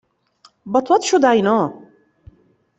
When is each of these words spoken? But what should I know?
But 0.65 0.89
what 0.89 1.03
should 1.03 1.23
I 1.25 1.41
know? 1.41 1.87